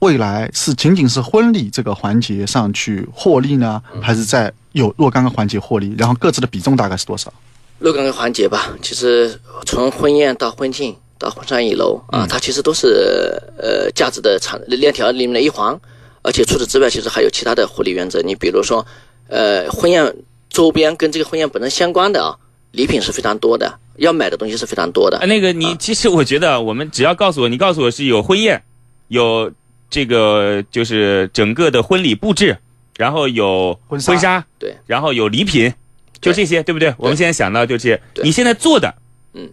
[0.01, 5.95] 未来是仅仅是婚礼这个环节上去获利呢，嗯还是在有若干个环节获利？
[5.97, 7.33] 然后各自的比重大概是多少？
[7.79, 15.75] 若干个环节吧，其实从婚宴到婚庆到婚纱影楼啊，它其实都是呃价值的产链条里面的一环，
[16.21, 18.21] 而且除此之外，其实还有其他的获利原则。
[18.21, 18.87] 你比如说，
[19.29, 20.15] 呃，婚宴
[20.51, 22.37] 周边跟这个婚宴本身相关的啊，
[22.73, 25.27] 礼品是非常多的，要买的东西是非常多的啊，。
[25.27, 28.63] 那个你其实我觉得我们只要告诉我，你告诉我是有婚宴，
[29.09, 29.51] 有
[29.89, 32.57] 这个就是整个的婚礼布置，
[32.97, 35.73] 然后有婚纱婚纱，对，然后有礼品，
[36.21, 36.95] 就这些，对不对？
[36.97, 38.01] 我们现在想到就这些。
[38.23, 38.95] 你现在做的，
[39.35, 39.51] 嗯，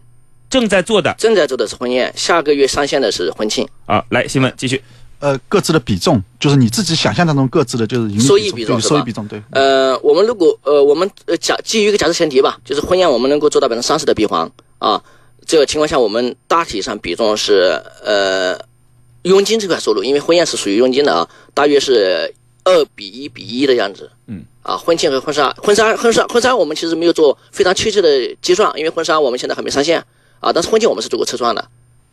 [0.50, 4.82] 正在做的正在做的是婚宴，下个月上线的是婚庆，啊，来，新闻继续。
[5.20, 9.42] 呃，各自的比重，就是你自己想象当中各自的就是盈利收益比重对收益比重对。
[9.52, 14.50] 呃，我们如果呃，我们呃假基于一个假设前提吧，就是婚宴我们能够做到百分之三十的闭环
[14.80, 15.02] 啊，
[15.46, 18.60] 这个情况下我们大体上比重是呃
[19.24, 24.10] 佣金这块收入，因为婚宴是属于佣金的啊，大约是二比一比一的样子。
[24.28, 24.46] 嗯。
[24.62, 29.98] 啊，婚庆和婚纱，婚纱婚纱婚纱我们其实没有做非常确切的计算，因为婚纱我们现在还没上线
[30.42, 31.66] 啊，但是婚庆我们是做过测算的。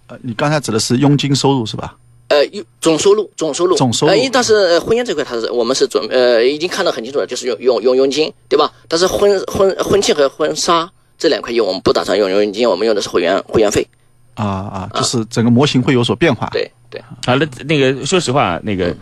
[0.07, 1.97] 呃，你刚才指的是佣金收入是吧？
[2.29, 8.73] 呃，有总收入，总收入，总收入呃，因但是呃婚宴这块它是我们是准呃已经看得很清楚了，就是用用用佣金，对吧？
[8.89, 13.87] 但是婚婚婚庆和婚纱这两块业务我们不打算用佣金，我们用的是会员会员费。
[14.35, 16.49] 啊啊，就是整个模型会有所变化。
[16.53, 18.93] 对对，好了，那个说实话，那个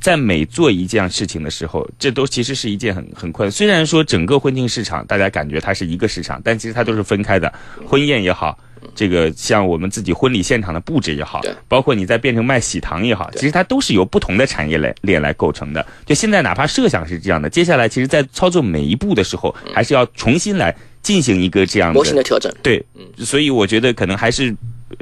[0.00, 3.50] 在每做一件事情的时候，这都其实是一件很很困。
[3.50, 7.52] 虽然说整个婚庆市场大家感觉它是一个市场，但其实它都是分开的。
[7.84, 8.56] 婚宴也好，
[8.94, 15.84] 这个像我们自己婚礼现场的布置也好对，包括你再变成卖喜糖也好，其实它都是由不同的产业来链来构成的。
[16.04, 22.52] 就现在哪怕设想是这样的，接下来其实在操作每一步的时候，还是要重新来进行一个这样的模型的调整。
[22.62, 22.84] 对，
[23.18, 24.54] 所以我觉得可能还是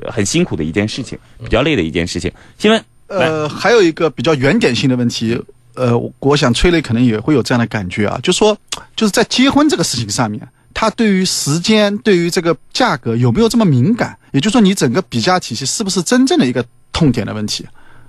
[0.02, 2.32] 呃很辛苦的一件事情，比较累的一件事情。
[2.58, 2.82] 新闻。
[3.06, 5.38] 呃，还有一个比较原点性的问题，
[5.74, 8.56] 呃，我我想崔磊可能也会有这样的感觉啊，就说
[8.96, 10.40] 就是在结婚这个事情上面，
[10.74, 14.18] 他对于时间、对于这个价格有没有这么敏感？
[14.32, 17.64] 也就是说，你整个比价体系是不是真正的一个痛点的问题？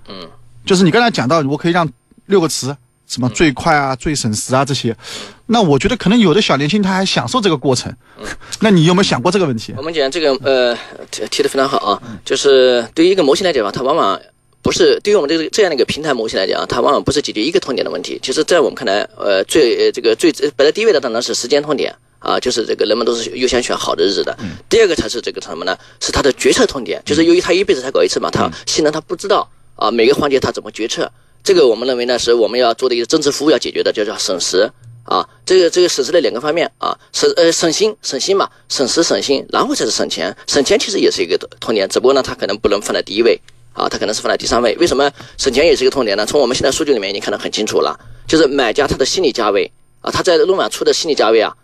[0.10, 0.28] 嗯，
[0.66, 1.88] 就是你刚才讲到，我可以让
[2.26, 2.76] 六个词，
[3.08, 4.98] 什么最快啊、最省时啊这些，
[5.46, 7.96] 那我觉得可能有的小年轻他还享受这个过程。
[8.60, 9.84] 那你有没有想过这个问题我？
[9.84, 10.76] 们讲这个呃
[11.12, 14.20] 提提的非常好啊，就是对于一个模型来讲吧，它往往
[14.64, 18.20] 不是对于我们这个这样的一个平台模型来讲啊，它往往不是解决一个痛点的问题。
[18.24, 21.94] 其实，在我们看来，呃，最呃这个最摆在第一位的当然是时间痛点
[22.26, 24.36] 啊，就是这个人们都是优先选好的日子的。
[24.68, 25.78] 第二个才是这个什么呢？
[26.02, 31.12] 是他的决策痛点，就是由于他一辈子才搞一次嘛，他新人他不知道啊每个环节他怎么决策。
[31.44, 34.68] 这个我们认为呢，是我们要做的一个增值服务要解决的，就叫省时。
[35.04, 40.36] 啊，这个这个省时的两个方面啊，省呃省心省心嘛，省时省心，然后才是省钱。
[40.48, 43.40] 省钱其实也是一个痛点，只不过呢，他可能不能放在第一位
[43.74, 44.76] 啊，他可能是放在第三位。
[44.78, 46.26] 为什么省钱也是一个痛点呢？
[46.26, 47.96] 从我们现在数据里面已经看得很清楚了，
[48.28, 49.72] 就是买家他的心理价位
[50.02, 51.56] 啊，他在论网出的心理价位啊，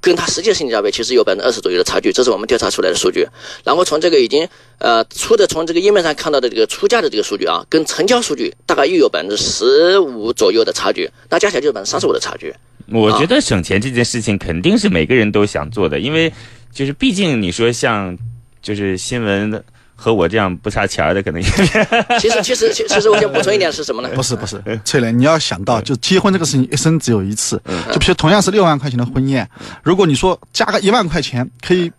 [0.00, 3.26] 跟它实际的性价比其实有百分之二十左右的差距，这是我们调查出来的数据。
[3.64, 12.54] 然后从这个已经呃出的从这个页面上看到的这个出价的这个数据啊，跟成交数据大概又有百分之十五左右的差距，那加起来就是百分之三十五的差距。
[12.88, 16.32] 我觉得省钱这件事情肯定是每个人都想做的，因为
[16.72, 18.16] 就是毕竟你说像
[18.62, 19.50] 就是新闻
[19.96, 21.48] 和我这样不差钱的，可能也
[22.20, 24.10] 其实其实其其实我想补充一点是什么呢？
[24.14, 29.48] 不是不是，翠莲，你要想到，就结婚这个事情一生只有一次，就比如同样是六万块钱的婚宴，
[29.82, 31.90] 如果你说加个一万块钱，可以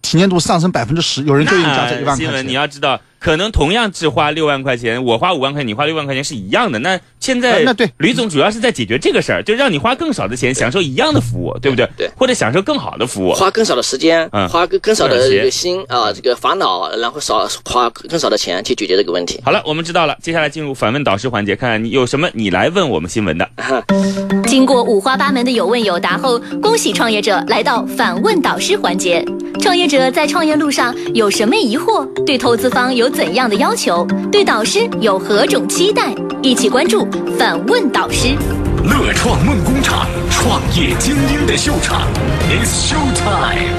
[0.00, 2.52] 体验度上升百分之十，有人就愿意加这一万块钱新闻你。
[2.52, 6.78] 要知道，可能同样只花六万块钱，我花五万块钱，你花六万块钱是一样的。
[6.78, 11.88] 那现在呃那对吕总主要是在解决这个事儿，就让你花更少的钱，享受一样的服务，对不对？
[11.96, 13.32] 对或者享受更好的服务。
[13.32, 19.40] 花更少的时间，嗯花更更少的这个心啊，这个烦恼，然后少花更少的钱去解决这个问题。
[19.44, 23.48] 好了，我们知道了，接下来进入反问导师环节，看看你有什么你来问我们新闻的。
[24.46, 29.24] 经过五花八门的有问有答后，恭喜创业者来到反问导师环节。
[29.60, 32.06] 创业者在创业路上有什么疑惑？
[32.24, 34.06] 对投资方有怎样的要求？
[34.30, 36.14] 对导师有何种期待？
[36.42, 37.08] 一起关注
[37.38, 38.36] 反问导师。
[38.84, 42.06] 乐创梦工厂，创业精英的秀场
[42.48, 43.74] ，It's Show Time。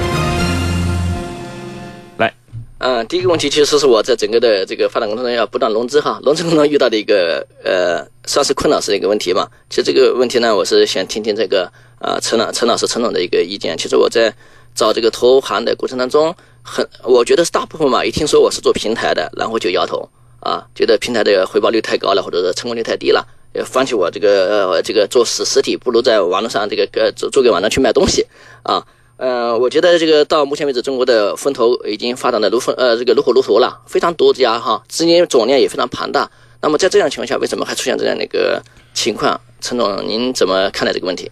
[2.18, 2.34] 来，
[2.78, 9.48] 嗯，第一个问题其实是我在整个的这个发展过程中要不断融资哈，融资过程中遇到的一个呃算是困扰式的一个问题嘛。
[9.70, 13.76] 其实这个问题呢，我是想听听这个呃陈老陈老师陈总的一个意见。
[13.78, 14.32] 其实我在
[14.74, 20.08] 找这个投行的过程当中，很我觉得是大部分嘛，一听说我是做平台的，然后就摇头
[20.40, 23.26] 啊，觉得平台的回报率太高了，或者是成功率太低了。
[23.54, 28.26] 呃，放弃我这个呃这个做实实体，不如在网络上这个呃做做给网站去卖东西
[28.62, 28.84] 啊。
[29.16, 36.30] 呃，我觉得这个到目前为止，中国的风投已经发展的如风呃这个如火如荼了，非常多家哈，资金总量也非常庞大。
[36.60, 38.62] 那么在这样情况下，为什么还出现这样的一个
[38.94, 39.40] 情况？
[39.60, 41.28] 陈总，您怎么看待这个问题？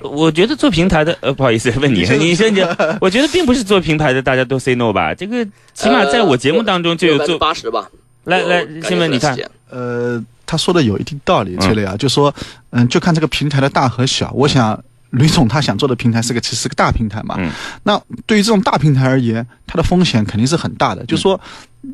[0.00, 2.60] 我觉得做平台的，呃， 不好意思，问你， 你说你，
[3.00, 5.14] 我觉得并不是做平台的大家都 say no 吧？
[5.14, 7.38] 这个起码在我节目当中就有做。
[7.38, 7.90] 八十吧。
[8.26, 9.36] 来来，新闻你看
[9.70, 12.32] 呃，他说的有一定道理，崔磊啊，就说，
[12.70, 14.30] 嗯，就看这个平台的大和小。
[14.32, 14.78] 我想，
[15.10, 17.36] 吕总他想做的平台是个其实是个大平台嘛。
[17.38, 17.50] 嗯
[17.82, 21.04] 那对于这种大平台而言，它的风险肯定是很大的。
[21.06, 21.40] 就说，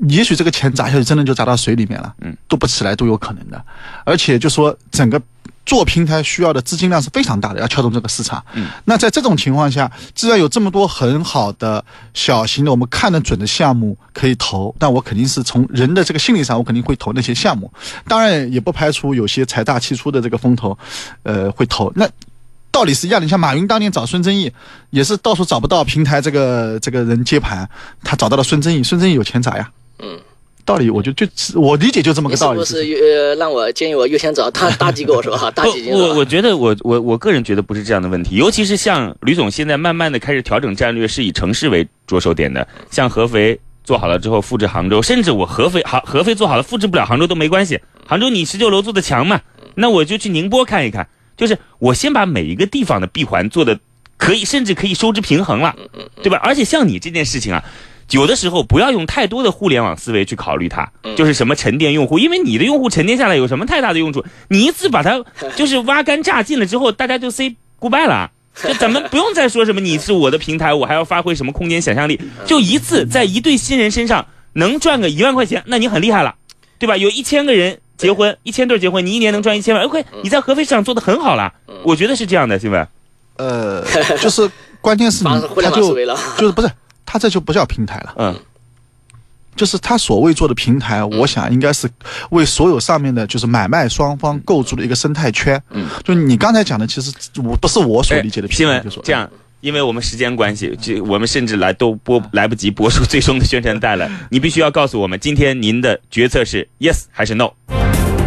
[0.09, 3.65] 也许这个钱砸下去，真的就砸到水里面了，嗯，都不起来都有可能的。
[4.05, 5.21] 而且就说整个。
[5.65, 8.45] 做平台需要的资金量是非常大的，要撬动这个市场。
[8.55, 11.85] 嗯，那在这种情况下，既然有这么多很好的
[12.15, 17.73] 小型的我们看得准的项目可以投，那我肯定是从人的这个心理上，我肯定会投那些项目。
[18.09, 20.77] 当然，也不排除有些财大气粗的这个风投，
[21.23, 21.93] 呃，会投。
[21.95, 22.09] 那
[22.71, 23.25] 道理是一样的。
[23.25, 24.51] 你像马云当年找孙正义，
[24.91, 27.69] 也是到处找不到平台这个这个人接盘，
[28.03, 29.71] 他找到了孙正义，孙正义有钱砸呀。
[30.01, 30.19] 嗯，
[30.65, 32.65] 道理我就就我理解就这么个道理。
[32.65, 35.51] 是不是呃让我建议我优先找大 大机构是吧？
[35.51, 49.41] 大不基金，我我觉得我我我个人觉得不是这样的问题，尤其是像吕总现在慢慢的开始调整战略，是以城市为着手点的，像合肥做好了之后复制杭州，甚至我合肥杭合肥做好了复制不了杭州都没关系，杭州你十九楼做的强嘛，
[49.75, 53.79] 那我就去宁波看一看，就是我先把每一个地方的闭环做的
[54.17, 55.75] 可以，甚至可以收支平衡了，
[56.23, 56.39] 对吧？
[56.45, 57.65] 而且像你这件事情啊。
[58.11, 64.25] 有的时候不要用太多的互联网思维去考虑它，就是什么沉淀用户，因为你的用户沉淀下来有什么太大的用处？
[64.49, 65.25] 你一次把它
[65.57, 68.31] 就是挖干榨尽了之后，大家就 say goodbye 了。
[68.63, 76.35] 就咱们不用再说什么你是我的平台，我还要发挥什么空间想象力，就一次在一对新人身上能赚个一万块钱，那你很厉害了，
[76.79, 76.95] 对吧？
[76.99, 81.51] 有一千个人结婚，一千对结婚，你一年能赚一千万，OK，你在合肥市场做的很好了，
[81.83, 82.87] 我觉得是这样的，新闻。
[83.39, 83.83] 呃，
[84.21, 84.51] 就是
[84.83, 85.31] 关键是你
[85.63, 85.97] 他就
[86.37, 86.71] 就是不是
[87.05, 88.15] 他这就不叫平台了。
[88.17, 88.41] 嗯，
[89.55, 91.89] 就是他所谓做的平台，我想应该是
[92.31, 95.63] 为所有上面的就是买卖双方构筑的一个生态圈。
[95.71, 97.13] 嗯，就你刚才讲的，其实
[97.45, 99.29] 我不是我所理解的哎新平台，就说闻这样。
[99.61, 104.11] 因为我们时间关系，这我们甚至来都播来不及播出最终的宣传带了。
[104.29, 107.53] 你必须要告诉我们，今天您的决策是 yes 还是 no？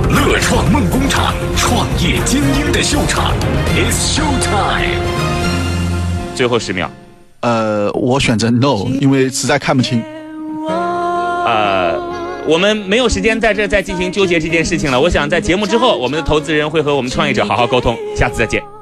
[0.10, 3.34] 乐创梦工厂，创业精英的秀场
[3.76, 5.02] ，It's Show Time。
[6.36, 6.90] 最后十秒。
[7.46, 10.02] 呃，我选择 no，因为实在看不清。
[10.68, 11.96] 呃，
[12.48, 15.00] 我们没有时间在这再进行纠结这件事情了。
[15.00, 17.96] 我想在节目之后，我们的投资人会和我们创业者好好沟通。
[18.16, 18.75] 下次再见。